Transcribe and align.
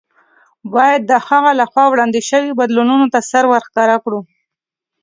باید 0.73 1.01
د 1.05 1.13
هغه 1.27 1.51
له 1.59 1.65
خوا 1.71 1.85
وړاندې 1.89 2.19
شویو 2.29 2.57
بدلوونکو 2.59 3.11
ته 3.13 3.19
سر 3.31 3.43
ورښکاره 3.47 3.97
کړو. 4.03 4.19